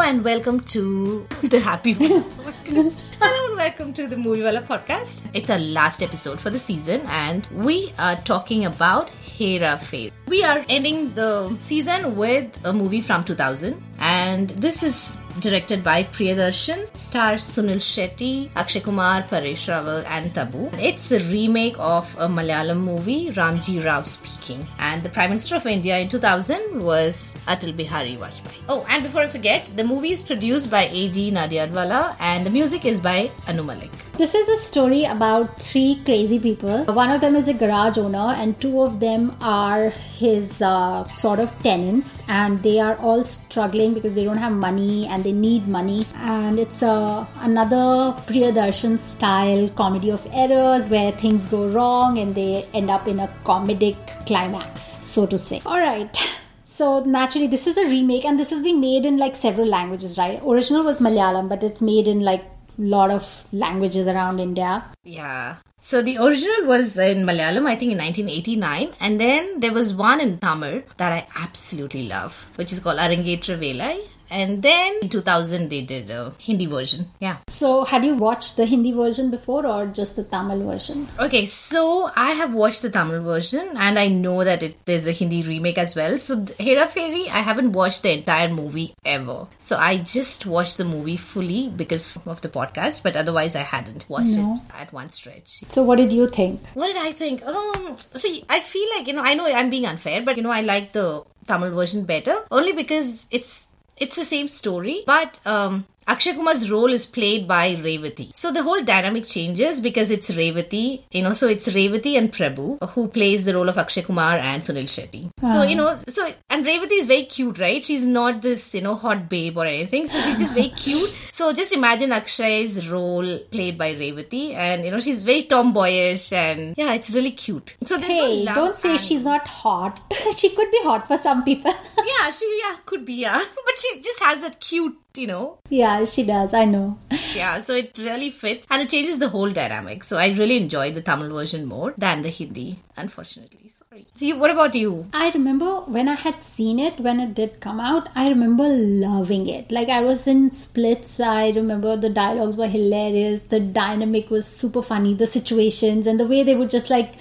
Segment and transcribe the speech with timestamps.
[0.00, 3.16] and welcome to the Happy Movie Podcast.
[3.20, 5.28] Hello and welcome to the Movie Wala Podcast.
[5.34, 10.12] It's our last episode for the season and we are talking about Hera Pheri.
[10.28, 16.02] We are ending the season with a movie from 2000 and this is directed by
[16.04, 20.70] Priyadarshan, stars Sunil Shetty, Akshay Kumar, Paresh Rawal, and Tabu.
[20.74, 25.66] It's a remake of a Malayalam movie, Ramji Rao speaking, and the Prime Minister of
[25.66, 28.62] India in 2000 was Atal Bihari Vajpayee.
[28.68, 31.32] Oh, and before I forget, the movie is produced by A.D.
[31.32, 33.90] Nadiadwala, and the music is by Anu Malik.
[34.16, 36.84] This is a story about three crazy people.
[36.86, 41.38] One of them is a garage owner, and two of them are his uh, sort
[41.38, 45.68] of tenants, and they are all struggling because they don't have money and they need
[45.68, 46.04] money.
[46.16, 47.86] And it's uh, another
[48.28, 53.28] Priyadarshan style comedy of errors where things go wrong and they end up in a
[53.44, 55.60] comedic climax, so to say.
[55.66, 56.16] All right.
[56.64, 60.16] So naturally, this is a remake, and this is being made in like several languages,
[60.18, 60.40] right?
[60.46, 62.44] Original was Malayalam, but it's made in like
[62.78, 64.84] lot of languages around India.
[65.02, 65.56] Yeah.
[65.78, 70.20] So the original was in Malayalam, I think in 1989, and then there was one
[70.20, 73.98] in Tamil that I absolutely love, which is called Arangetra Velai.
[74.30, 77.06] And then in 2000 they did a Hindi version.
[77.20, 77.38] Yeah.
[77.48, 81.08] So had you watched the Hindi version before or just the Tamil version?
[81.18, 85.12] Okay, so I have watched the Tamil version and I know that it, there's a
[85.12, 86.18] Hindi remake as well.
[86.18, 89.46] So Hera Pheri, I haven't watched the entire movie ever.
[89.58, 94.06] So I just watched the movie fully because of the podcast, but otherwise I hadn't
[94.08, 94.52] watched No.
[94.52, 95.62] it at one stretch.
[95.68, 96.60] So what did you think?
[96.74, 97.44] What did I think?
[97.46, 100.50] Um, see, I feel like you know, I know I'm being unfair, but you know,
[100.50, 103.67] I like the Tamil version better only because it's
[104.00, 105.86] it's the same story, but um.
[106.08, 108.34] Akshay Kumar's role is played by Revati.
[108.34, 112.78] So the whole dynamic changes because it's Revati, you know, so it's Revati and Prabhu
[112.92, 115.24] who plays the role of Akshay Kumar and Sunil Shetty.
[115.42, 115.62] So, ah.
[115.64, 117.84] you know, so, and Revati is very cute, right?
[117.84, 120.06] She's not this, you know, hot babe or anything.
[120.06, 121.14] So she's just very cute.
[121.38, 126.74] So just imagine Akshay's role played by Revati and, you know, she's very tomboyish and
[126.76, 127.76] yeah, it's really cute.
[127.84, 130.00] So no Hey, don't say and- she's not hot.
[130.36, 131.72] she could be hot for some people.
[131.98, 133.38] Yeah, she, yeah, could be, yeah.
[133.66, 136.54] But she just has that cute, you know, yeah, she does.
[136.54, 136.98] I know.
[137.34, 140.04] Yeah, so it really fits and it changes the whole dynamic.
[140.04, 143.68] So I really enjoyed the Tamil version more than the Hindi, unfortunately.
[143.68, 144.06] Sorry.
[144.14, 145.06] See, what about you?
[145.12, 149.48] I remember when I had seen it when it did come out, I remember loving
[149.48, 149.70] it.
[149.70, 151.20] Like I was in splits.
[151.20, 153.42] I remember the dialogues were hilarious.
[153.42, 155.14] The dynamic was super funny.
[155.14, 157.14] The situations and the way they would just like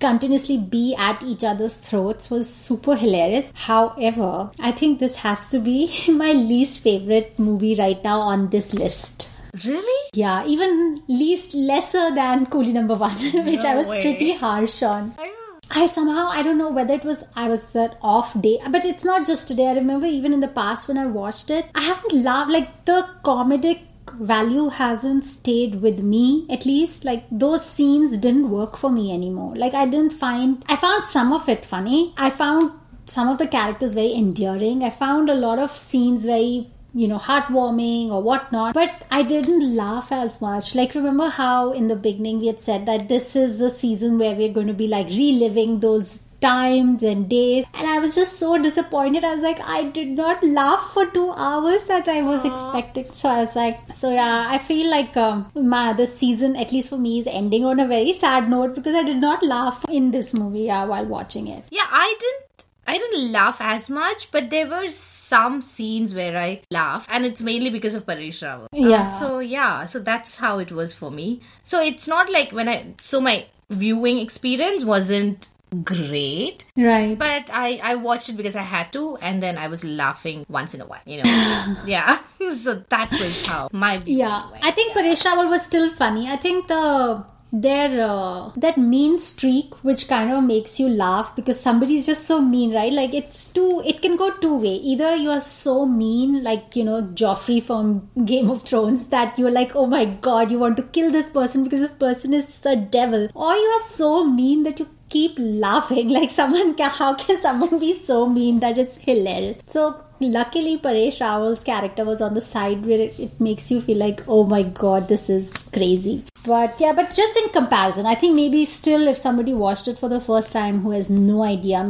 [0.00, 3.50] continuously be at each other's throats was super hilarious.
[3.54, 8.74] However, I think this has to be my least favorite movie right now on this
[8.74, 9.30] list.
[9.64, 10.10] Really?
[10.14, 13.14] Yeah, even least lesser than Coolie number one,
[13.46, 14.02] which I was way.
[14.02, 15.14] pretty harsh on.
[15.18, 15.30] Oh,
[15.70, 19.04] I somehow I don't know whether it was I was an off day, but it's
[19.04, 19.68] not just today.
[19.68, 23.08] I remember even in the past when I watched it, I haven't laughed like the
[23.24, 23.80] comedic
[24.12, 29.54] value hasn't stayed with me at least like those scenes didn't work for me anymore
[29.56, 32.70] like i didn't find i found some of it funny i found
[33.06, 37.18] some of the characters very endearing i found a lot of scenes very you know,
[37.18, 38.72] heartwarming or whatnot.
[38.74, 40.74] But I didn't laugh as much.
[40.74, 44.34] Like, remember how in the beginning we had said that this is the season where
[44.34, 48.56] we're going to be like reliving those times and days and i was just so
[48.66, 53.06] disappointed i was like i did not laugh for two hours that i was expecting
[53.20, 55.44] so i was like so yeah i feel like um,
[55.74, 58.94] my the season at least for me is ending on a very sad note because
[58.94, 62.64] i did not laugh in this movie yeah, while watching it Yeah, I didn't.
[62.86, 67.40] I didn't laugh as much, but there were some scenes where I laughed, and it's
[67.40, 68.64] mainly because of Paresh Rawal.
[68.64, 69.04] Uh, Yeah.
[69.04, 71.40] so yeah, so that's how it was for me.
[71.62, 72.76] So it's not like when I.
[73.00, 75.48] So my viewing experience wasn't
[75.82, 79.84] great, right but I I watched it because I had to, and then I was
[79.84, 81.02] laughing once in a while.
[81.06, 81.76] You know.
[81.86, 82.18] yeah.
[82.52, 84.48] so that was how my Yeah.
[84.62, 86.28] I think Paresh Rawal was still funny.
[86.28, 87.24] I think the
[87.54, 92.40] their uh, that mean streak which kind of makes you laugh because somebody's just so
[92.40, 96.42] mean right like it's too it can go two way either you are so mean
[96.42, 100.58] like you know joffrey from game of thrones that you're like oh my god you
[100.58, 104.24] want to kill this person because this person is a devil or you are so
[104.24, 106.08] mean that you keep laughing.
[106.14, 108.60] Like someone can, how can someone be so mean?
[108.60, 109.58] That it's hilarious.
[109.66, 109.82] So
[110.20, 114.22] luckily paresh rawal's character was on the side where it, it makes you feel like
[114.28, 116.24] oh my god this is crazy.
[116.46, 120.08] But yeah but just in comparison i think maybe still if somebody watched it for
[120.08, 121.82] the first time who has no idea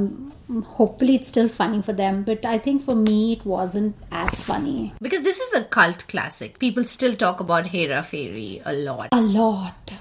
[0.79, 2.23] hopefully it's still funny for them.
[2.23, 4.93] But i think for me it wasn't as funny.
[5.01, 6.59] Because this is a cult classic.
[6.59, 9.09] People still talk about Hera Pheri a lot.
[9.13, 9.95] a lot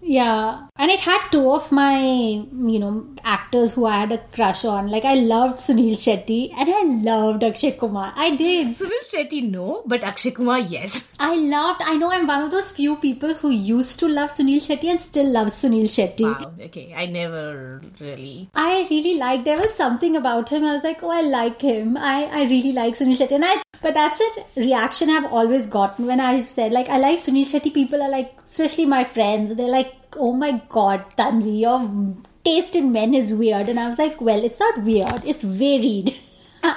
[0.00, 4.64] Yeah, and it had two of my, you know, actors who I had a crush
[4.64, 4.88] on.
[4.88, 8.12] Like I loved Sunil Shetty and I loved Akshay Kumar.
[8.16, 8.68] I did.
[8.68, 11.14] Sunil Shetty, no, but Akshay Kumar, yes.
[11.18, 11.82] I loved.
[11.84, 15.00] I know I'm one of those few people who used to love Sunil Shetty and
[15.00, 16.22] still loves Sunil Shetty.
[16.22, 16.52] Wow.
[16.60, 18.48] Okay, I never really.
[18.54, 19.44] I really liked.
[19.44, 20.64] There was something about him.
[20.64, 21.96] I was like, oh, I like him.
[21.96, 23.62] I I really like Sunil Shetty, and I.
[23.80, 27.72] But that's a reaction I've always gotten when I said like I like Sunil Shetty.
[27.72, 32.92] People are like, especially my friends, they're like, oh my god, Tanvi, your taste in
[32.92, 33.68] men is weird.
[33.68, 35.24] And I was like, well, it's not weird.
[35.24, 36.14] It's varied.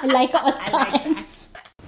[0.04, 1.41] Like all I like kinds.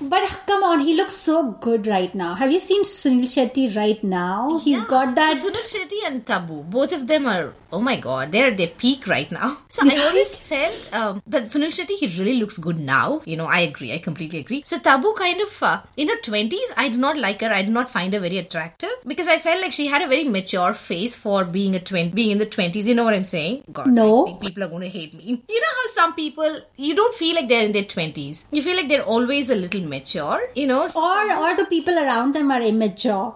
[0.09, 2.35] But come on, he looks so good right now.
[2.35, 4.59] Have you seen Sunil Shetty right now?
[4.59, 4.85] He's Yeah.
[4.89, 5.37] got that.
[5.39, 8.69] So Sunil Shetty and Tabu, both of them are, oh my god, they're at their
[8.85, 9.59] peak right now.
[9.75, 13.23] So I always felt, um, but Sunil Shetty, he really looks good now.
[13.25, 14.63] You know, I agree, I completely agree.
[14.65, 17.73] So Tabu kind of, uh, in her 20s, I did not like her, I did
[17.73, 21.17] not find her very attractive because I felt like she had a very mature face
[21.17, 22.85] for being a twin, being in the 20s.
[22.87, 23.65] You know what I'm saying?
[23.73, 24.23] God, No.
[24.25, 25.43] I think people are going to hate me.
[25.49, 28.47] You know how some people, you don't feel like they're in their 20s.
[28.51, 30.83] You feel like they're always a little mature, you know?
[31.07, 33.35] Or or the people around them are immature.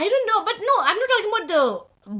[0.00, 1.62] I don't know, but no, I'm not talking about the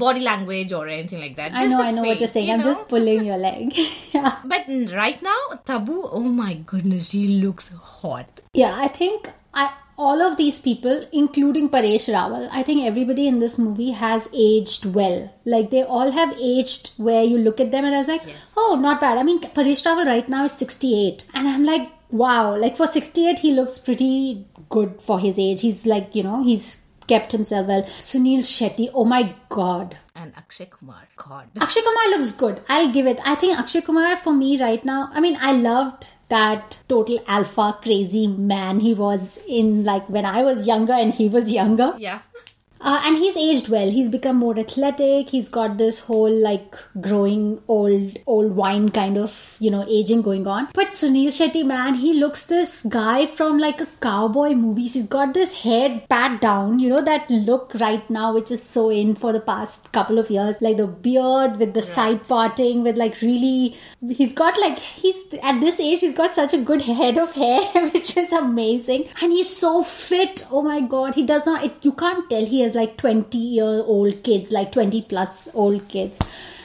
[0.04, 1.52] body language or anything like that.
[1.54, 2.48] I know, I know what you're saying.
[2.48, 3.76] you I'm just pulling your leg.
[4.12, 4.36] yeah.
[4.44, 8.40] But right now, Tabu, oh my goodness, she looks hot.
[8.54, 13.38] Yeah, I think I all of these people, including Paresh Rawal, I think everybody in
[13.38, 15.18] this movie has aged well.
[15.44, 18.54] Like they all have aged where you look at them and I was like, Yes.
[18.56, 19.18] oh, not bad.
[19.18, 22.56] I mean, Paresh Rawal right now is 68, and I'm like, wow.
[22.56, 25.60] Like for 68, he looks pretty good for his age.
[25.60, 27.82] He's like, you know, he's kept himself well.
[27.82, 29.96] Sunil Shetty, oh my god.
[30.14, 31.48] And Akshay Kumar, God.
[31.60, 32.60] Akshay Kumar looks good.
[32.68, 33.20] I'll give it.
[33.26, 35.10] I think Akshay Kumar for me right now.
[35.12, 40.44] I mean, I loved that total alpha crazy man he was in like when I
[40.44, 41.94] was younger and he was younger.
[41.98, 42.20] Yeah.
[42.80, 43.90] Uh, and he's aged well.
[43.90, 45.30] He's become more athletic.
[45.30, 50.46] He's got this whole like growing old, old wine kind of, you know, aging going
[50.46, 50.68] on.
[50.72, 54.94] But Sunil Shetty, man, he looks this guy from like a cowboy movies.
[54.94, 58.90] He's got this head pat down, you know, that look right now, which is so
[58.90, 60.56] in for the past couple of years.
[60.60, 63.76] Like the beard with the side parting, with like really,
[64.08, 67.60] he's got like, he's at this age, he's got such a good head of hair,
[67.92, 69.04] which is amazing.
[69.20, 70.46] And he's so fit.
[70.50, 73.64] Oh my god, he does not, it, you can't tell he has like 20 year
[73.64, 76.18] old kids, like 20 plus old kids.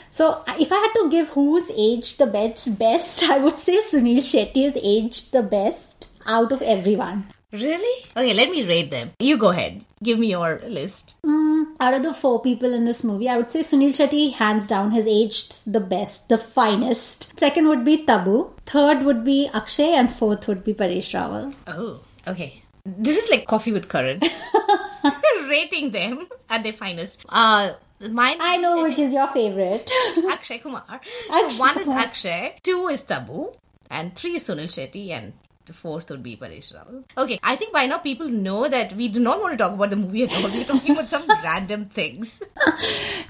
[0.10, 4.20] So if I had to give who's aged the best, best, I would say Sunil
[4.20, 7.26] Shetty is aged the best out of everyone.
[7.52, 8.06] Really?
[8.16, 9.12] Okay, let me rate them.
[9.20, 9.86] You go ahead.
[10.04, 11.18] Give me your list.
[11.26, 14.68] Mm, out of the four people in this movie, I would say Sunil Shetty, hands
[14.68, 17.38] down, has aged the best, the finest.
[17.40, 18.52] Second would be Tabu.
[18.66, 21.56] Third would be Akshay, and fourth would be Paresh Rawal.
[21.68, 22.62] Oh, okay.
[22.86, 24.20] This is like Coffee with Karan.
[25.50, 27.26] Rating them at their finest.
[27.30, 27.74] Uh,
[28.12, 28.38] mine.
[28.40, 29.90] I know which is your favorite.
[30.32, 30.84] Akshay Kumar.
[30.90, 33.52] Akshay so one is Akshay, two is Tabu,
[33.90, 35.34] and three is Sunil Shetty, and
[35.66, 37.04] the fourth would be Paresh Rawal.
[37.18, 39.90] Okay, I think by now people know that we do not want to talk about
[39.90, 40.44] the movie at all.
[40.52, 42.40] We're talking about some random things.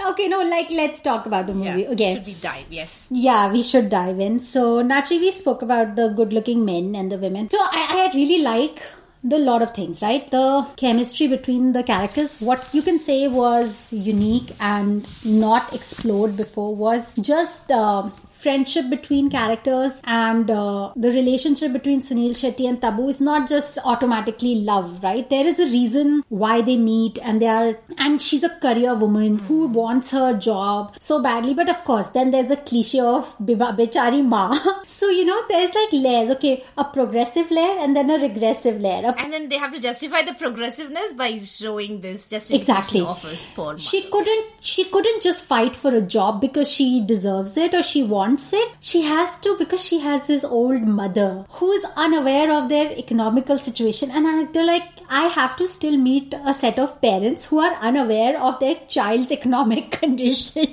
[0.06, 2.18] okay, no, like let's talk about the movie Yeah, again.
[2.18, 2.66] Should we dive?
[2.69, 3.07] Yes.
[3.10, 4.39] Yeah, we should dive in.
[4.42, 7.50] So, naturally, we spoke about the good looking men and the women.
[7.50, 8.81] So, I, I really like
[9.25, 10.30] the lot of things, right?
[10.30, 16.75] The chemistry between the characters, what you can say was unique and not explored before
[16.75, 17.72] was just.
[17.72, 18.10] Uh,
[18.44, 23.78] friendship between characters and uh, the relationship between Sunil Shetty and Tabu is not just
[23.86, 25.30] automatically love, right?
[25.30, 29.40] There is a reason why they meet and they are, and she's a career woman
[29.40, 31.54] who wants her job so badly.
[31.54, 34.57] But of course, then there's a cliche of biba- Bechari Ma.
[34.86, 39.06] so, you know, there's like layers, okay, a progressive layer and then a regressive layer.
[39.07, 43.02] A And then they have to justify the progressiveness by showing this justification Exactly.
[43.02, 47.56] of his poor she couldn't she couldn't just fight for a job because she deserves
[47.57, 51.72] it or she wants it she has to because she has this old mother who
[51.72, 56.54] is unaware of their economical situation and they're like i have to still meet a
[56.54, 60.68] set of parents who are unaware of their child's economic condition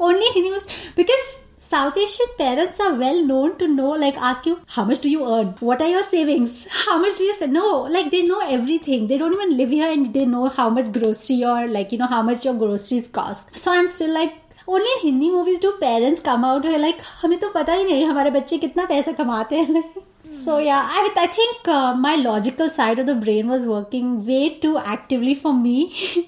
[0.00, 4.84] only was because South Asian parents are well known to know, like, ask you, how
[4.84, 5.54] much do you earn?
[5.60, 6.66] What are your savings?
[6.84, 7.46] How much do you say?
[7.46, 9.06] No, like, they know everything.
[9.06, 12.06] They don't even live here and they know how much grocery or, like, you know,
[12.06, 13.56] how much your groceries cost.
[13.56, 14.34] So I'm still like,
[14.67, 17.83] only in Hindi movies do parents come out who are like, हमें तो पता ही
[17.83, 19.83] नहीं हमारे बच्चे कितना पैसा कमाते हैं
[20.31, 24.49] So yeah, I, I think uh, my logical side of the brain was working way
[24.65, 25.77] too actively for me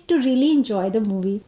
[0.08, 1.42] to really enjoy the movie.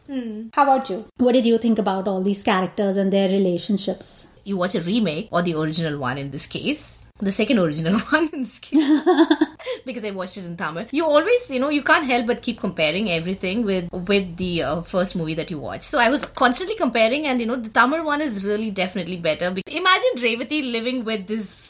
[0.54, 1.04] How about you?
[1.16, 4.28] What did you think about all these characters and their relationships?
[4.44, 7.06] You watch a remake or the original one in this case.
[7.19, 9.01] the second original one in this case,
[9.85, 10.85] because I watched it in Tamil.
[10.91, 14.81] You always, you know, you can't help but keep comparing everything with with the uh,
[14.81, 15.81] first movie that you watch.
[15.81, 19.51] So I was constantly comparing, and you know, the Tamil one is really definitely better.
[19.51, 21.67] Be- Imagine Revati living with this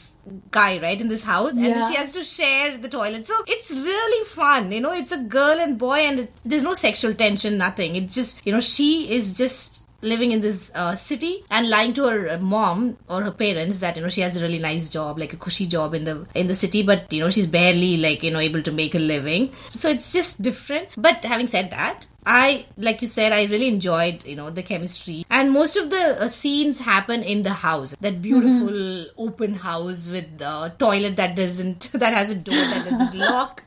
[0.50, 1.88] guy right in this house and Yeah.
[1.88, 5.58] she has to share the toilet so it's really fun you know it's a girl
[5.58, 9.32] and boy and it, there's no sexual tension nothing it's just you know she is
[9.32, 13.78] just living in this uh, city and lying to her uh, mom or her parents
[13.78, 16.26] that you know she has a really nice job like a cushy job in the
[16.34, 18.98] in the city but you know she's barely like you know able to make a
[18.98, 19.52] living.
[19.70, 20.88] So it's just different.
[20.96, 25.24] But having said that I, like you said, I really enjoyed, you know, the chemistry.
[25.30, 27.94] And most of the uh, scenes happen in the house.
[28.00, 33.18] That beautiful open house with the toilet that doesn't, that has a door that doesn't
[33.30, 33.64] lock.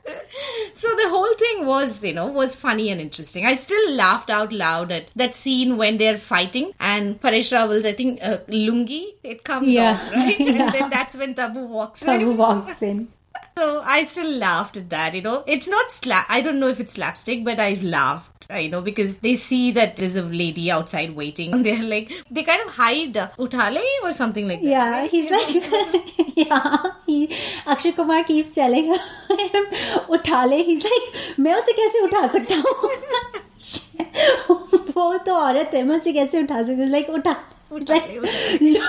[0.76, 3.46] So the whole thing was, you know, was funny and interesting.
[3.46, 7.94] I still laughed out loud at that scene when they're fighting and Paresh Rawal's, I
[7.94, 9.92] think, uh, lungi, it comes Yeah.
[9.94, 10.40] off, right?
[10.44, 10.64] Yeah.
[10.66, 12.08] And then that's when Tabu walks in.
[12.08, 13.08] Tabu walks in.
[13.57, 15.43] So I still laughed at that, you know.
[15.47, 16.27] It's not slap.
[16.29, 19.73] I don't know if it's slapstick, but I laughed, uh, you know, because they see
[19.73, 21.53] that there's a lady outside waiting.
[21.53, 24.69] And they're like, they kind of hide uh, utale or something like that.
[24.69, 26.77] Yeah, he's like, yeah.
[27.07, 27.29] He
[27.67, 28.99] Akshay Kumar keeps telling him,
[30.09, 30.63] उठा ले.
[30.63, 32.75] He's like, मैं उसे कैसे उठा सकता हूँ?
[34.97, 36.91] वो तो औरत है मैं उसे कैसे उठा सकती हूँ?
[36.91, 37.37] Like उठा.
[37.73, 38.09] It's उठा like,
[38.63, 38.81] ले,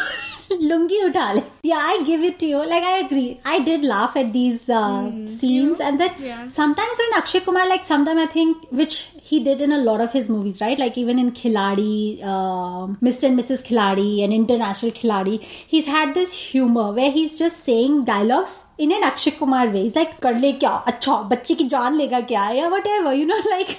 [0.61, 1.43] lungi utale.
[1.63, 2.59] Yeah, I give it to you.
[2.59, 3.41] Like, I agree.
[3.45, 5.79] I did laugh at these uh, mm, scenes.
[5.79, 5.85] You?
[5.85, 6.49] And then yeah.
[6.49, 10.13] sometimes when Akshay Kumar, like, sometimes I think, which he did in a lot of
[10.13, 10.79] his movies, right?
[10.79, 13.29] Like, even in Khiladi, uh, Mr.
[13.29, 13.65] and Mrs.
[13.65, 19.04] Khiladi, and International Khiladi, he's had this humor where he's just saying dialogues in an
[19.04, 19.84] Akshay Kumar way.
[19.84, 20.70] He's like, कर ले क्या?
[20.70, 22.50] अच्छा, बच्चे की जान लेगा क्या?
[22.52, 23.76] Yeah, whatever, you know, like.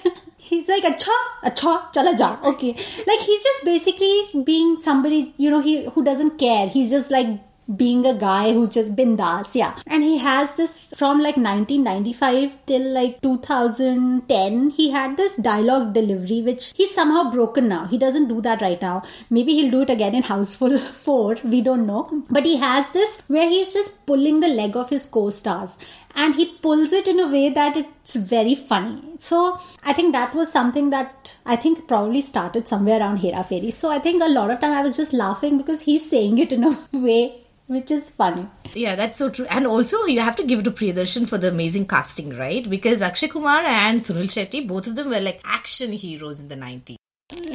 [0.50, 1.12] He's like, अच्छा,
[1.44, 2.28] अच्छा, चला जा.
[2.44, 2.74] Okay.
[3.06, 6.66] Like, he's just basically being somebody, you know, he who doesn't care.
[6.68, 7.28] He's just like
[7.73, 9.75] being a guy who's just bindas, yeah.
[9.87, 14.69] And he has this from like 1995 till like 2010.
[14.69, 17.85] He had this dialogue delivery, which he's somehow broken now.
[17.85, 19.03] He doesn't do that right now.
[19.29, 21.37] Maybe he'll do it again in Housefull 4.
[21.43, 22.23] We don't know.
[22.29, 25.77] But he has this where he's just pulling the leg of his co-stars.
[26.17, 29.01] And he pulls it in a way that it's very funny.
[29.19, 33.73] So I think that was something that I think probably started somewhere around Hera Pheri.
[33.73, 36.53] So I think a lot of time I was just laughing because he's saying it
[36.53, 38.47] in a way which is funny.
[38.73, 39.45] Yeah, that's so true.
[39.49, 42.69] And also, you have to give it to Priyadarshan for the amazing casting, right?
[42.69, 46.55] Because Akshay Kumar and Sunil Shetty, both of them were like action heroes in the
[46.55, 46.97] 90s.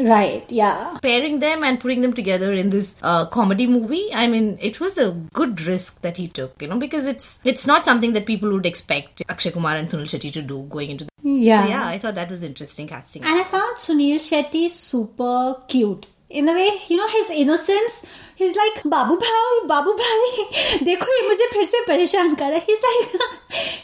[0.00, 0.98] Right, yeah.
[1.00, 4.98] Pairing them and putting them together in this uh, comedy movie, I mean, it was
[4.98, 8.50] a good risk that he took, you know, because it's it's not something that people
[8.50, 11.10] would expect Akshay Kumar and Sunil Shetty to do going into the.
[11.22, 11.68] Yeah.
[11.68, 13.24] Yeah, I thought that was interesting casting.
[13.24, 16.08] And I found Sunil Shetty super cute.
[16.28, 18.02] In the way, you know, his innocence,
[18.40, 22.58] he is like Babu Bhai Babu Bhai देखो ये मुझे फिर से परेशान कर रहा
[22.58, 23.20] है he is like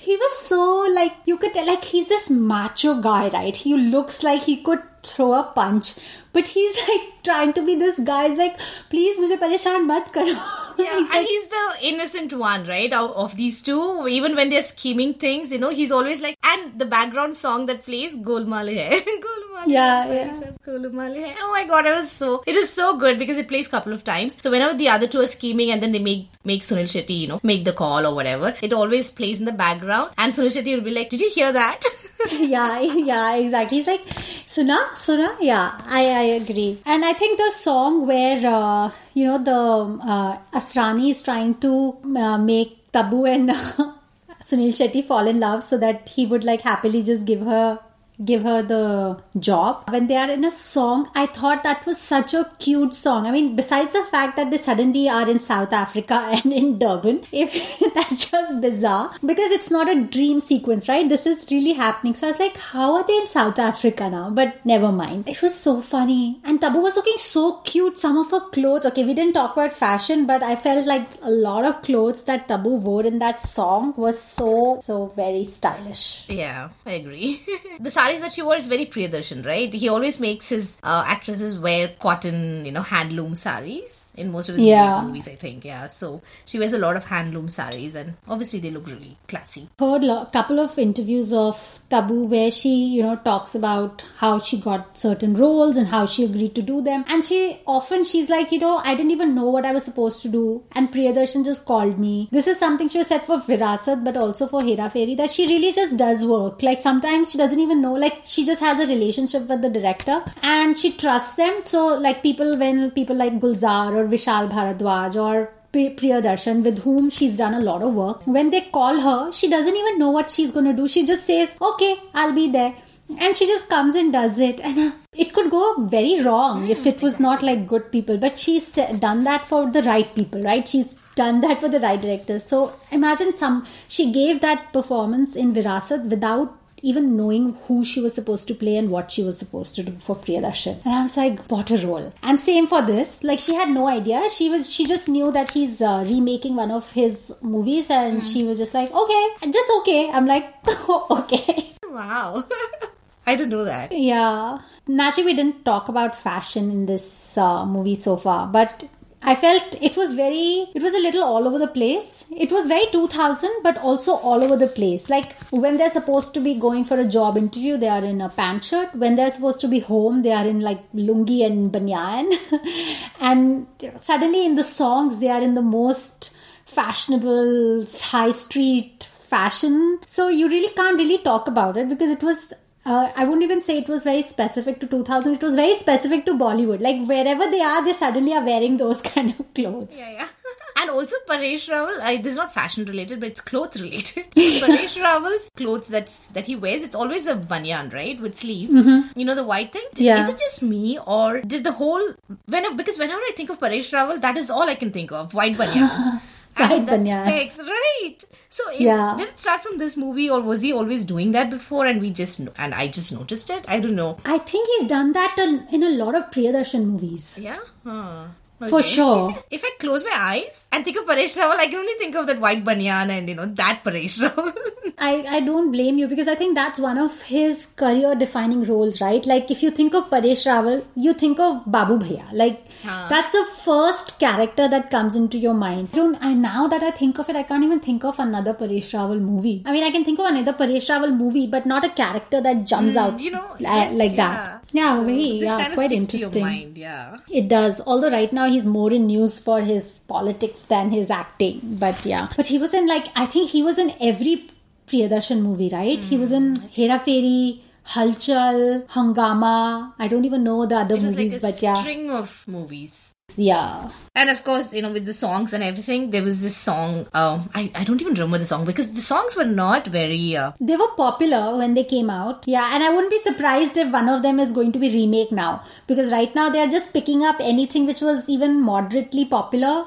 [0.06, 3.76] he was so like you can tell like he is this macho guy right he
[3.90, 5.94] looks like he could throw a punch
[6.36, 8.56] but he is like trying to be this guy is like
[8.90, 10.34] please मुझे परेशान मत करो
[10.78, 14.62] yeah, he's, like, he's the innocent one right Out of these two even when they're
[14.62, 19.00] scheming things you know he's always like and the background song that plays golmal hai
[19.26, 20.50] golmal yeah, hai, yeah.
[20.68, 21.34] golmal hai.
[21.42, 24.04] oh my god it was so it is so good because it plays couple of
[24.04, 27.18] times So whenever the other two are scheming and then they make make Sunil Shetty,
[27.22, 30.52] you know, make the call or whatever, it always plays in the background, and Sunil
[30.56, 31.80] Shetty will be like, "Did you hear that?"
[32.30, 33.78] yeah, yeah, exactly.
[33.78, 34.04] He's like,
[34.46, 36.78] Suna, Suna, yeah, I, I agree.
[36.86, 41.96] And I think the song where, uh, you know, the uh, Asrani is trying to
[42.16, 43.48] uh, make Tabu and
[44.48, 47.80] Sunil Shetty fall in love so that he would like happily just give her
[48.24, 49.84] give her the job.
[49.90, 53.26] When they are in a song i thought that was such a cute song.
[53.26, 57.22] I mean besides the fact that they suddenly are in south africa and in durban
[57.32, 57.52] if
[57.94, 61.08] that's just bizarre because it's not a dream sequence right?
[61.08, 62.14] This is really happening.
[62.14, 64.30] So i was like how are they in south africa now?
[64.30, 65.28] But never mind.
[65.28, 66.40] It was so funny.
[66.44, 67.98] And tabu was looking so cute.
[67.98, 71.30] Some of her clothes okay we didn't talk about fashion but i felt like a
[71.30, 76.26] lot of clothes that tabu wore in that song was so so very stylish.
[76.28, 77.40] Yeah, I agree.
[77.80, 79.72] the saris that she wore is very Priyadarshan, right?
[79.72, 84.54] He always makes his uh, actresses wear cotton, you know, handloom saris in most of
[84.56, 85.02] his Yeah.
[85.02, 85.64] movies, I think.
[85.64, 89.68] Yeah, so she wears a lot of handloom saris, and obviously they look really classy.
[89.78, 94.58] heard a couple of interviews of Tabu where she, you know, talks about how she
[94.58, 97.04] got certain roles and how she agreed to do them.
[97.08, 100.22] And she often she's like, you know, I didn't even know what I was supposed
[100.22, 100.62] to do.
[100.72, 102.28] And Priyadarshan just called me.
[102.32, 105.46] This is something she was said for Virasat, but also for Hera Pheri that she
[105.46, 106.62] really just does work.
[106.62, 107.92] Like sometimes she doesn't even know.
[107.94, 111.60] Like she just has a relationship with the director and she trusts them.
[111.64, 117.10] So like people when people like Gulzar or Vishal Bhardwaj or Pri- Priyadarshan, with whom
[117.10, 120.30] she's done a lot of work, when they call her, she doesn't even know what
[120.30, 120.88] she's going to do.
[120.88, 122.74] She just says, "Okay, I'll be there."
[123.20, 124.90] And she just comes and does it, and uh,
[125.24, 125.64] it could go
[125.96, 128.16] very wrong if it was not like good people.
[128.18, 128.70] But she's
[129.08, 130.68] done that for the right people, right?
[130.68, 132.44] She's done that for the right directors.
[132.44, 132.60] So
[132.92, 138.46] imagine some she gave that performance in Virasat without even knowing who she was supposed
[138.48, 140.84] to play and what she was supposed to do for Priyadarshan.
[140.84, 142.12] And I was like, what a role.
[142.22, 143.24] And same for this.
[143.24, 144.28] Like she had no idea.
[144.30, 148.44] She was she just knew that he's uh, remaking one of his movies and she
[148.44, 150.10] was just like, okay, just okay.
[150.10, 150.54] I'm like,
[151.10, 151.72] okay.
[151.88, 152.44] Wow.
[153.26, 153.90] I didn't know that.
[153.92, 154.58] Yeah.
[154.86, 158.88] Naturally, we didn't talk about fashion in this uh, movie so far, but
[159.22, 162.24] I felt it was very, it was a little all over the place.
[162.30, 165.10] It was very 2000, but also all over the place.
[165.10, 168.28] Like when they're supposed to be going for a job interview, they are in a
[168.28, 168.94] pant shirt.
[168.94, 172.30] When they're supposed to be home, they are in like lungi and banyan.
[173.20, 173.66] and
[174.00, 179.98] suddenly in the songs, they are in the most fashionable high street fashion.
[180.06, 182.52] So you really can't really talk about it because it was
[182.86, 185.34] uh, I wouldn't even say it was very specific to 2000.
[185.34, 186.80] It was very specific to Bollywood.
[186.80, 189.98] Like wherever they are, they suddenly are wearing those kind of clothes.
[189.98, 190.28] Yeah, yeah.
[190.78, 194.30] And also Paresh Rawal, I, this is not fashion related, but it's clothes related.
[194.36, 198.86] Paresh Rawal's clothes that that he wears, it's always a banyan, right, with sleeves.
[199.16, 199.86] You know the white thing.
[199.96, 200.22] Yeah.
[200.22, 202.12] Is it just me, or did the whole
[202.46, 205.32] when because whenever I think of Paresh Rawal, that is all I can think of
[205.32, 206.20] white banyan.
[206.58, 207.26] And that's banyan.
[207.26, 208.16] specs, right?
[208.48, 209.14] So is, Yeah.
[209.18, 212.10] did it start from this movie, or was he always doing that before, and we
[212.10, 213.68] just and I just noticed it?
[213.68, 214.16] I don't know.
[214.24, 217.36] I think he's done that in in a lot of Priyadarshan movies.
[217.38, 217.58] Yeah.
[217.84, 218.26] Huh.
[218.58, 219.36] For sure.
[219.50, 222.26] If I close my eyes and think of Paresh Rawal, I can only think of
[222.26, 224.52] that white banyan and you know that Paresh Rawal.
[224.98, 229.00] I, I don't blame you because I think that's one of his career defining roles,
[229.02, 229.24] right?
[229.26, 232.24] Like if you think of Paresh Rawal, you think of Babu Bhaiya.
[232.32, 233.06] Like Huh.
[233.10, 235.88] that's the first character that comes into your mind.
[235.92, 238.54] I don't I now that I think of it, I can't even think of another
[238.54, 239.62] Paresh Rawal movie.
[239.66, 242.64] I mean I can think of another Paresh Rawal movie, but not a character that
[242.64, 244.16] jumps out Mm, you know, li- like yeah.
[244.16, 244.62] that.
[244.72, 246.42] Yeah, So very yeah, quite interesting.
[246.42, 247.16] mind, yeah.
[247.30, 247.80] It does.
[247.86, 251.60] Although right now he's more in news for his politics than his acting.
[251.62, 252.28] But yeah.
[252.36, 254.48] But he was in like I think he was in every
[254.86, 256.04] Priyadarshan movie, right?
[256.04, 256.66] He was in Hmm.
[256.68, 259.92] Hera Pheri, Hulchul, Hungama.
[259.98, 261.74] I don't even know the other movies, like a but yeah.
[261.74, 263.10] string of movies.
[263.36, 263.90] Yeah.
[264.14, 267.06] And of course, you know, with the songs and everything, there was this song.
[267.12, 270.36] Um, I, I don't even remember the song because the songs were not very.
[270.36, 272.44] Uh, They were popular when they came out.
[272.46, 275.32] Yeah, and I wouldn't be surprised if one of them is going to be remake
[275.32, 275.62] now.
[275.86, 279.86] Because right now they are just picking up anything which was even moderately popular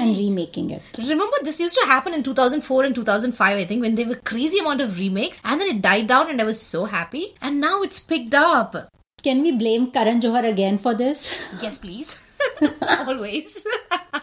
[0.00, 0.82] and remaking it.
[0.98, 4.58] remember, this used to happen in 2004 and 2005, I think, when there were crazy
[4.58, 7.34] amount of remakes, and then it died down, and I was so happy.
[7.42, 8.74] And now it's picked up.
[9.22, 11.48] Can we blame Karan Johar again for this?
[11.62, 12.22] Yes, please.
[13.06, 13.66] Always.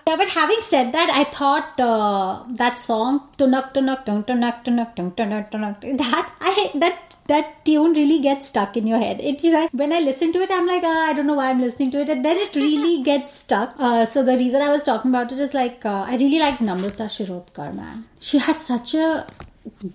[0.05, 4.95] Yeah, but having said that, I thought uh, that song "Tunak Tunak Tung Tunak Tunak
[4.95, 9.21] Tung Tunak Tunak" that I that that tune really gets stuck in your head.
[9.21, 11.49] It is like when I listen to it, I'm like, ah, I don't know why
[11.49, 13.75] I'm listening to it, and then it really gets stuck.
[13.79, 16.57] Uh, so the reason I was talking about it is like uh, I really like
[16.57, 18.05] Namrata Shirodkar, man.
[18.19, 19.25] She had such a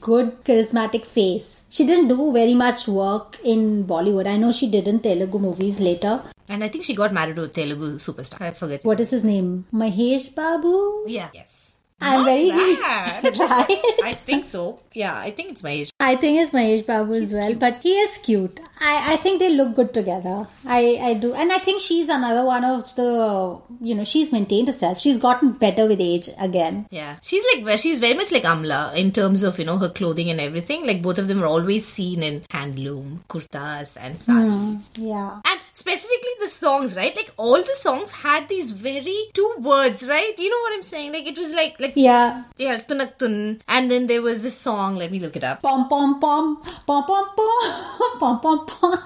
[0.00, 1.62] good charismatic face.
[1.68, 4.26] She didn't do very much work in Bollywood.
[4.26, 6.22] I know she did in Telugu movies later.
[6.48, 8.40] and I think she got married to a Telugu superstar.
[8.40, 8.84] I forget.
[8.84, 9.66] What is his name?
[9.72, 11.04] Mahesh Babu.
[11.06, 11.28] Yeah.
[11.34, 11.67] Yes.
[12.00, 13.38] I'm Not very bad.
[13.38, 13.82] right.
[14.04, 14.80] I think so.
[14.92, 15.90] Yeah, I think it's Mahesh.
[15.98, 18.60] I think it's Mahesh Babu as well, but he is cute.
[18.80, 20.46] I, I think they look good together.
[20.66, 21.34] I, I do.
[21.34, 25.00] And I think she's another one of the, you know, she's maintained herself.
[25.00, 26.86] She's gotten better with age again.
[26.90, 30.30] Yeah, she's like she's very much like Amla in terms of you know her clothing
[30.30, 30.86] and everything.
[30.86, 34.90] Like both of them are always seen in handloom, kurtas, and saris.
[34.96, 35.40] Hmm, yeah.
[35.44, 37.14] And specifically the songs, right?
[37.14, 40.32] Like all the songs had these very two words, right?
[40.38, 41.12] You know what I'm saying?
[41.12, 42.44] Like it was like like Yeah.
[42.56, 44.96] yeah, tunak tun, and then there was this song.
[44.96, 45.62] Let me look it up.
[45.62, 46.62] Pom pom pom.
[46.86, 48.18] Pom pom pom.
[48.18, 48.98] Pom pom pom.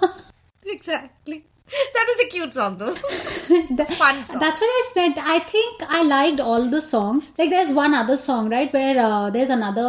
[0.65, 1.45] Exactly.
[1.95, 2.95] That was a cute song though.
[3.77, 4.39] That- Fun song.
[4.41, 5.19] That's what I spent.
[5.19, 7.33] I think I liked all the songs.
[7.39, 9.89] Like there's one other song, right, where uh, there's another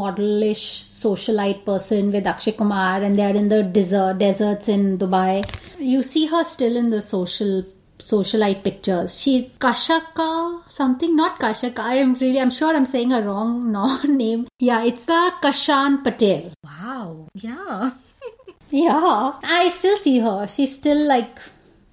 [0.00, 0.64] modelish
[1.04, 5.32] socialite person with Akshay Kumar, and they're in the desert deserts in Dubai.
[5.78, 7.62] You see her still in the social
[7.98, 9.18] socialite pictures.
[9.20, 11.78] She's Kashaka something, not Kashaka.
[11.80, 14.46] I am really, I'm sure I'm saying a wrong no, name.
[14.58, 16.52] Yeah, it's the Kashan Patel.
[16.64, 17.28] Wow.
[17.34, 17.90] Yeah.
[18.70, 20.46] Yeah, I still see her.
[20.46, 21.38] She's still like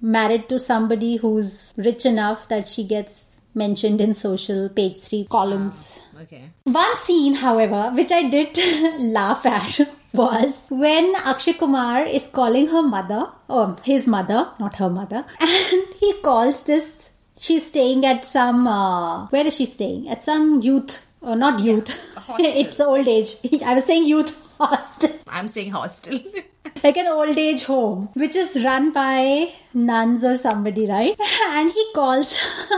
[0.00, 6.00] married to somebody who's rich enough that she gets mentioned in social page three columns.
[6.20, 6.50] Okay.
[6.64, 8.58] One scene, however, which I did
[9.00, 9.80] laugh at
[10.12, 15.84] was when Akshay Kumar is calling her mother, or his mother, not her mother, and
[15.94, 21.04] he calls this she's staying at some uh, where is she staying at some youth
[21.22, 22.46] uh, not youth hostel.
[22.46, 23.34] it's old age
[23.66, 26.18] i was saying youth hostel I'm saying hostel.
[26.82, 31.16] like an old age home which is run by nuns or somebody right
[31.50, 32.34] and he calls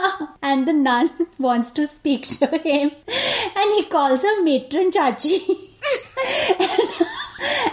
[0.43, 2.91] and the nun wants to speak to him
[3.57, 5.41] and he calls her matron chachi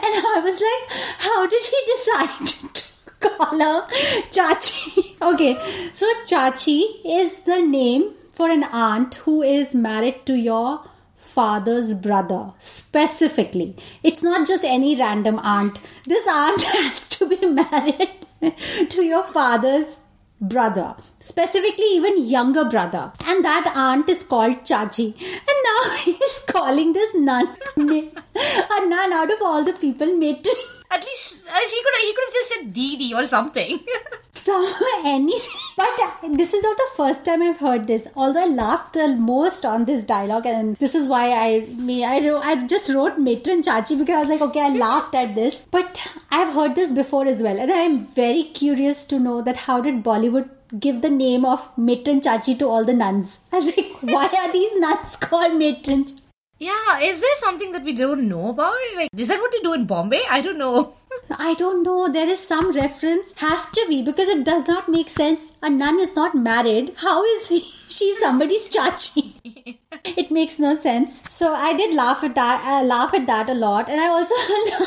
[0.03, 0.85] and I was like,
[1.19, 2.83] how did he decide to
[3.19, 3.87] call her
[4.31, 5.21] Chachi?
[5.21, 5.57] Okay,
[5.93, 10.83] so Chachi is the name for an aunt who is married to your
[11.23, 13.75] father's brother specifically.
[14.03, 15.79] It's not just any random aunt.
[16.05, 18.09] This aunt has to be married
[18.89, 19.97] to your father's
[20.39, 25.15] brother, specifically even younger brother, and that aunt is called Chachi.
[25.15, 30.55] And now he's calling this nun, a nun out of all the people, matron.
[30.91, 33.79] At least uh, she could he could have just said Didi or something.
[34.43, 34.53] So
[35.05, 35.35] any,
[35.77, 38.07] but uh, this is not the first time I've heard this.
[38.13, 42.19] Although I laughed the most on this dialogue, and this is why I me I
[42.19, 45.63] wrote, I just wrote matron Chachi because I was like, okay, I laughed at this.
[45.71, 45.97] But
[46.29, 49.79] I've heard this before as well, and I am very curious to know that how
[49.79, 53.39] did Bollywood give the name of matron Chachi to all the nuns?
[53.53, 56.05] I was like, why are these nuns called matron?
[56.63, 58.75] yeah, is there something that we don't know about?
[58.95, 60.21] Like, is that what they do in Bombay?
[60.29, 60.93] I don't know.
[61.37, 62.09] I don't know.
[62.11, 63.33] There is some reference.
[63.37, 65.51] Has to be because it does not make sense.
[65.61, 66.93] A nun is not married.
[66.97, 67.59] How is he?
[67.89, 69.77] She's somebody's chachi.
[70.05, 71.21] it makes no sense.
[71.29, 72.63] So I did laugh at that.
[72.63, 74.35] I laugh at that a lot, and I also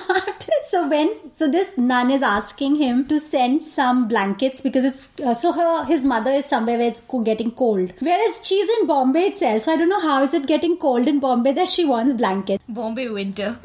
[0.15, 0.51] laughed.
[0.69, 5.35] So when so this nun is asking him to send some blankets because it's uh,
[5.35, 7.93] so her his mother is somewhere where it's getting cold.
[8.01, 11.21] Whereas she's in Bombay itself, so I don't know how is it getting cold in
[11.21, 12.63] Bombay that she wants blankets.
[12.69, 13.57] Bombay winter.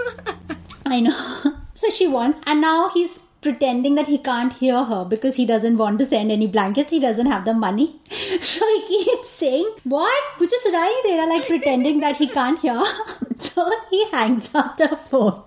[0.86, 1.56] I know.
[1.82, 5.78] So she wants, and now he's pretending that he can't hear her because he doesn't
[5.78, 6.91] want to send any blankets.
[6.91, 8.00] He doesn't have the money.
[8.39, 10.24] So he keeps saying, What?
[10.38, 12.84] Which is right there, like pretending that he can't hear.
[13.39, 15.41] So he hangs up the phone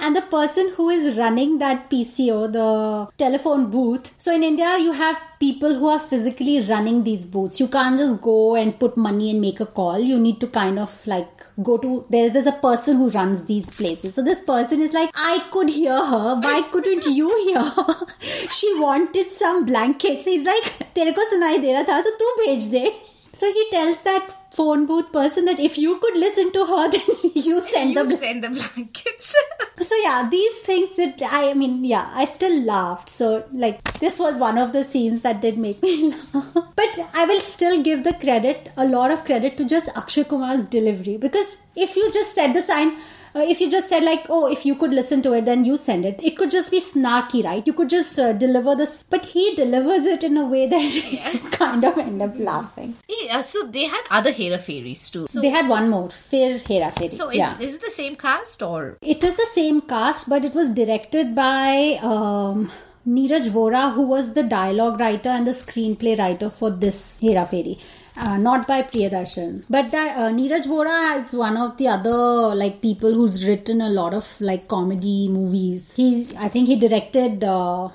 [0.00, 4.12] and the person who is running that PCO, the telephone booth.
[4.18, 7.60] So in India, you have people who are physically running these booths.
[7.60, 9.98] You can't just go and put money and make a call.
[9.98, 11.28] You need to kind of like
[11.62, 14.14] go to there, there's a person who runs these places.
[14.14, 16.40] So this person is like, I could hear her.
[16.40, 18.06] Why couldn't you hear her?
[18.20, 20.24] she wanted some blankets.
[20.24, 22.92] He's like, Tere ko sunai de raha tha, to tu bhej de.
[23.32, 27.32] So he tells that phone booth person that if you could listen to her then
[27.48, 29.34] you send the you bl- send the blankets.
[29.88, 33.08] so yeah these things that i mean yeah i still laughed.
[33.08, 35.94] So like this was one of the scenes that did make me
[36.34, 36.58] laugh.
[36.80, 40.64] But i will still give the credit a lot of credit to just akshay kumar's
[40.64, 41.16] delivery.
[41.16, 42.96] Because if you just said the sign
[43.34, 45.76] uh, if you just said like oh if you could listen to it then you
[45.76, 46.20] send it.
[46.22, 47.66] It could just be snarky right?
[47.66, 49.04] You could just uh, deliver this.
[49.08, 52.94] But he delivers it in a way that you kind of end up laughing.
[53.08, 55.26] Yeah, so they had other Hera Pheris too.
[55.26, 56.08] So, they had one more.
[56.08, 57.12] Phir Hera Pheri.
[57.12, 57.58] So is, yeah.
[57.58, 58.98] is it the same cast or?
[59.02, 62.70] It is the same cast, but it was directed by um,
[63.08, 67.80] Neeraj Vora, who was the dialogue writer and the screenplay writer for this Hera Pheri.
[68.16, 72.82] Uh, not by Priyadarshan, but that uh, Neeraj Vora is one of the other like
[72.82, 75.94] people who's written a lot of like comedy movies.
[75.94, 77.88] He, I think, he directed uh,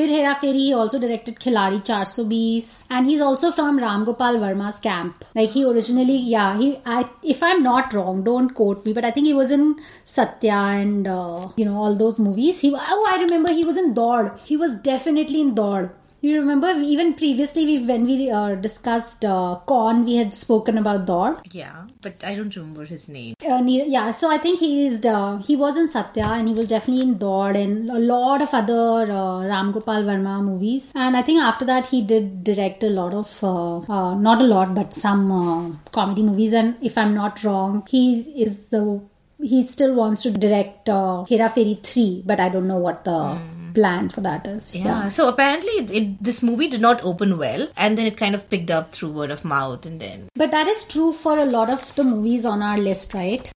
[0.00, 0.60] Phir Hera Pheri.
[0.66, 5.24] He also directed Khiladi 420, and he's also from Ram Gopal Verma's camp.
[5.34, 6.78] Like he originally, yeah, he.
[6.86, 10.60] I, if I'm not wrong, don't quote me, but I think he was in Satya
[10.84, 12.60] and uh, you know all those movies.
[12.60, 14.38] He, oh, I remember he was in Daud.
[14.44, 15.90] He was definitely in Daud.
[16.22, 21.06] You remember even previously we, when we uh, discussed uh, Kaun, we had spoken about
[21.06, 21.40] Daud.
[21.50, 21.86] yeah?
[22.02, 23.36] But I don't remember his name.
[23.42, 26.66] Uh, yeah, so I think he is uh, he was in Satya and he was
[26.68, 30.92] definitely in Daud and a lot of other uh, Ram Gopal Verma movies.
[30.94, 34.44] And I think after that he did direct a lot of uh, uh, not a
[34.44, 36.52] lot but some uh, comedy movies.
[36.52, 39.02] And if I'm not wrong, he is the
[39.42, 43.38] he still wants to direct uh, Hera Pheri three, but I don't know what the
[43.74, 44.76] plan for that is.
[44.76, 45.08] Yeah.
[45.08, 48.48] So apparently, it, it, this movie did not open well, and then it kind of
[48.50, 51.70] picked up through word of mouth, and then But that is true for a lot
[51.70, 53.50] of the movies on our list, right?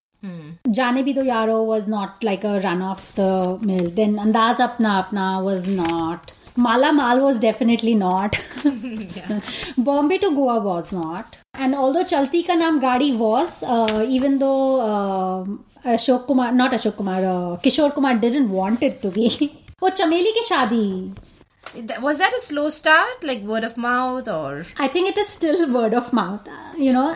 [0.71, 3.91] Jane Bhi Do Yaro was not like a run off the mill.
[3.91, 6.33] Then Andaz Apna Apna was not.
[6.57, 8.41] Mala Mal was definitely not.
[9.77, 11.37] Bombay to Goa was not.
[11.53, 15.45] And although Chalti Ka Naam Gadi was, uh, even though uh,
[15.97, 19.61] Ashok Kumar, not Ashok Kumar, uh, Kishore Kumar didn't want it to be.
[19.91, 21.17] Chameli Ki Shadi.
[21.87, 25.29] That- was that a slow start, like word of mouth, or I think it is
[25.29, 26.47] still word of mouth.
[26.49, 27.11] Uh, You know,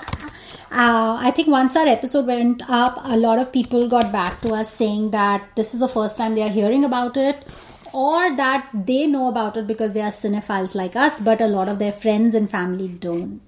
[0.72, 4.52] uh, I think once our episode went up, a lot of people got back to
[4.54, 7.44] us saying that this is the first time they are hearing about it,
[7.92, 11.68] or that they know about it because they are cinephiles like us, but a lot
[11.68, 13.40] of their friends and family don't.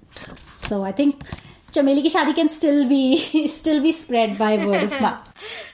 [0.55, 1.23] So I think
[1.71, 5.27] Chameli Ki Shadi can still be still be spread by word of mouth.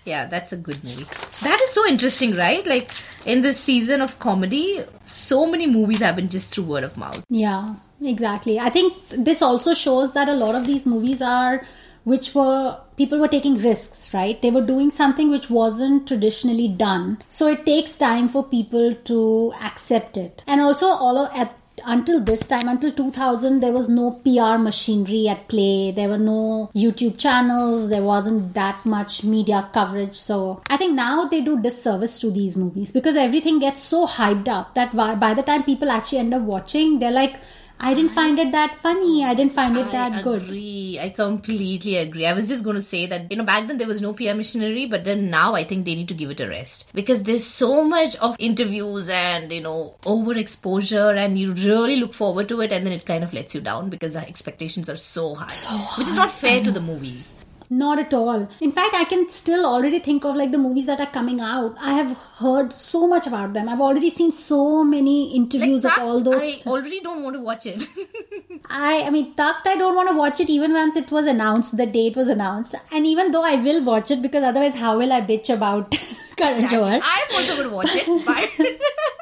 [0.05, 1.05] yeah, that's a good movie.
[1.43, 2.65] That is so interesting, right?
[2.65, 2.89] Like
[3.27, 7.23] in this season of comedy, so many movies happen just through word of mouth.
[7.29, 8.59] Yeah, exactly.
[8.59, 11.63] I think this also shows that a lot of these movies are
[12.05, 14.41] which were people were taking risks, right?
[14.41, 17.17] They were doing something which wasn't traditionally done.
[17.27, 20.41] So it takes time for people to accept it.
[20.47, 21.53] And also all of, at
[21.85, 25.91] until this time, until 2000, there was no PR machinery at play.
[25.91, 27.89] There were no YouTube channels.
[27.89, 30.15] There wasn't that much media coverage.
[30.15, 34.47] So I think now they do disservice to these movies because everything gets so hyped
[34.47, 37.39] up that by the time people actually end up watching, they're like,
[37.79, 39.23] I didn't find it that funny.
[39.23, 40.43] I didn't find it that I good.
[40.43, 40.97] agree.
[40.99, 42.25] I completely agree.
[42.25, 44.33] I was just going to say that, you know, back then there was no PR
[44.33, 47.45] missionary, but then now I think they need to give it a rest because there's
[47.45, 52.71] so much of interviews and, you know, overexposure and you really look forward to it
[52.71, 55.75] and then it kind of lets you down because the expectations are so high, So
[55.99, 57.35] which is not fair to the movies.
[57.69, 58.47] Not at all.
[58.61, 61.75] In fact, I can still already think of like the movies that are coming out.
[61.81, 63.67] I have heard so much about them.
[63.67, 66.65] I've already seen so many interviews Like of all those.
[66.65, 67.85] I already don't want to watch it.
[68.69, 71.75] I, I mean, Takht, I don't want to watch it even once it was announced,
[71.75, 72.75] the date was announced.
[72.93, 75.91] And even though I will watch it because otherwise, how will I bitch about
[76.37, 77.01] Karan Johar?
[77.03, 78.49] I'm also going to watch it, but.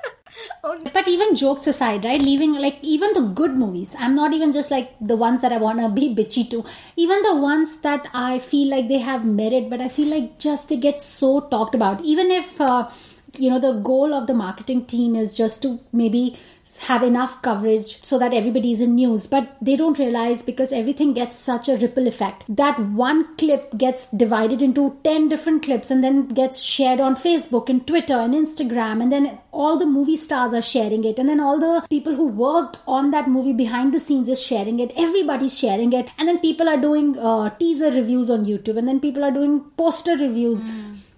[0.94, 2.20] But even jokes aside, right?
[2.20, 3.96] Leaving like even the good movies.
[4.00, 6.64] I'm not even just like the ones that I want to be bitchy to.
[6.96, 10.70] Even the ones that I feel like they have merit, but I feel like just
[10.70, 12.02] they get so talked about.
[12.02, 12.90] Even if uh,
[13.40, 16.38] you know the goal of the marketing team is just to maybe
[16.82, 19.28] have enough coverage so that everybody is in news.
[19.28, 22.44] But they don't realize because everything gets such a ripple effect.
[22.50, 27.70] That one clip gets divided into 10 different clips and then gets shared on facebook
[27.70, 29.02] and twitter and instagram.
[29.02, 31.20] And then all the movie stars are sharing it.
[31.20, 34.80] And then all the people who worked on that movie behind the scenes is sharing
[34.80, 34.92] it.
[34.98, 36.10] Everybody's sharing it.
[36.18, 38.78] And then people are doing uh, teaser reviews on youtube.
[38.78, 40.64] And then people are doing poster reviews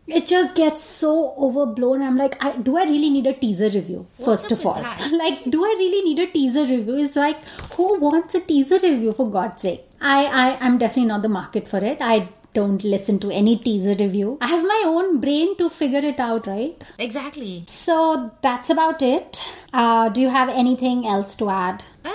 [0.07, 2.01] it just gets so overblown.
[2.01, 4.07] I'm like, I, do I really need a teaser review?
[4.23, 4.81] First of all,
[5.13, 6.97] like, do I really need a teaser review?
[6.97, 7.37] It's like,
[7.75, 9.83] who wants a teaser review for God's sake?
[9.99, 11.97] I, I, I'm definitely not the market for it.
[12.01, 14.37] I don't listen to any teaser review.
[14.41, 16.83] I have my own brain to figure it out, right?
[16.97, 17.63] exactly.
[17.67, 19.47] So that's about it.
[19.73, 21.83] Uh, do you have anything else to add?
[22.05, 22.13] Um,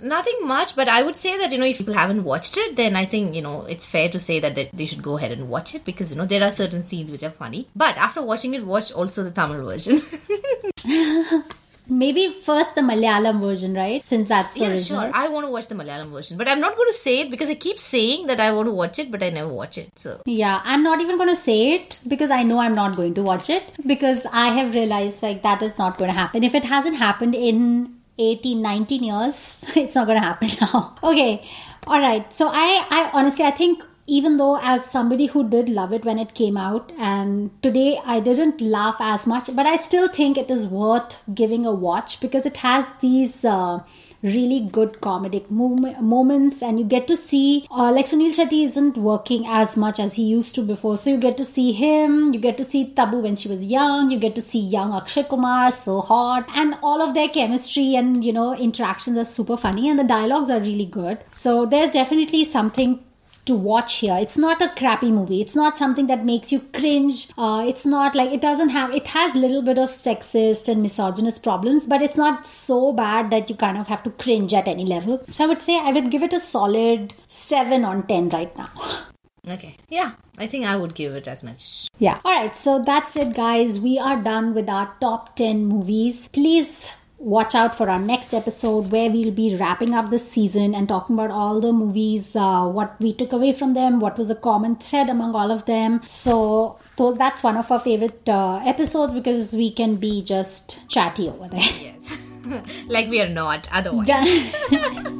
[0.00, 2.96] nothing much, but I would say that you know if people haven't watched it, then
[2.96, 5.48] I think you know it's fair to say that they, they should go ahead and
[5.48, 7.68] watch it because you know there are certain scenes which are funny.
[7.74, 10.00] But after watching it, watch also the Tamil version.
[11.90, 14.04] Maybe first the Malayalam version, right?
[14.04, 15.00] Since that's the yeah, original.
[15.00, 15.10] sure.
[15.14, 17.48] I want to watch the Malayalam version, but I'm not going to say it because
[17.48, 19.98] I keep saying that I want to watch it, but I never watch it.
[19.98, 23.14] So Yeah, I'm not even going to say it because I know I'm not going
[23.14, 26.44] to watch it because I have realized like that is not going to happen.
[26.44, 30.96] If it hasn't happened in 18, 19 years, it's not going to happen now.
[31.02, 31.44] Okay.
[31.86, 32.30] All right.
[32.34, 36.18] So I, I honestly, I think even though as somebody who did love it when
[36.18, 40.50] it came out and today I didn't laugh as much, but I still think it
[40.50, 43.80] is worth giving a watch because it has these, uh,
[44.22, 48.96] really good comedic mom- moments and you get to see uh, like Sunil Shetty isn't
[48.96, 50.96] working as much as he used to before.
[50.96, 54.10] So you get to see him you get to see Tabu when she was young
[54.10, 58.24] you get to see young Akshay Kumar so hot and all of their chemistry and
[58.24, 61.18] you know interactions are super funny and the dialogues are really good.
[61.30, 63.00] So there's definitely something
[63.48, 64.16] to watch here.
[64.18, 65.40] It's not a crappy movie.
[65.40, 67.28] It's not something that makes you cringe.
[67.36, 68.94] Uh, it's not like it doesn't have.
[68.94, 73.30] It has a little bit of sexist and misogynist problems, but it's not so bad
[73.30, 75.20] that you kind of have to cringe at any level.
[75.30, 78.68] So I would say I would give it a solid seven on ten right now.
[79.48, 81.88] okay, yeah, I think I would give it as much.
[81.98, 82.20] Yeah.
[82.24, 82.56] All right.
[82.56, 83.80] So that's it, guys.
[83.80, 86.28] We are done with our top 10 movies.
[86.28, 90.88] Please watch out for our next episode where we'll be wrapping up this season and
[90.88, 94.34] talking about all the movies, uh, what we took away from them, what was a
[94.34, 96.00] common thread among all of them.
[96.06, 101.28] So, so that's one of our favorite uh, episodes because we can be just chatty
[101.28, 101.60] over there.
[101.80, 102.18] Yes,
[102.88, 104.08] like we are not otherwise.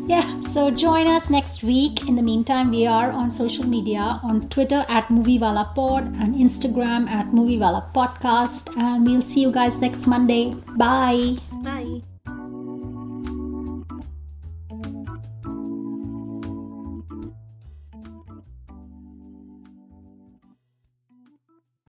[0.07, 2.09] yeah, so join us next week.
[2.09, 7.09] In the meantime, we are on social media on Twitter at Moviewala Pod and Instagram
[7.09, 8.77] at Moviewala Podcast.
[8.77, 10.55] And we'll see you guys next Monday.
[10.77, 11.37] Bye.
[11.69, 12.18] Bye.